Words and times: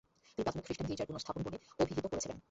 তিনি 0.27 0.43
প্রাথমিক 0.45 0.65
খ্রিস্টান 0.65 0.87
গির্জার 0.87 1.07
পুনঃস্থাপন 1.09 1.41
বলে 1.43 1.57
অভিহিত 1.79 2.05
করেছিলেন। 2.05 2.37